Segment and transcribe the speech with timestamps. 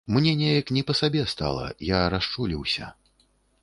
[0.13, 2.95] Мне неяк не па сабе стала, я расчуліўся.